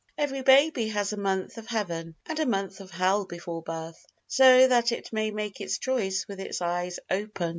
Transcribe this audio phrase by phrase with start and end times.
[0.17, 4.67] Every baby has a month of heaven and a month of hell before birth, so
[4.67, 7.49] that it may make its choice with its eyes open.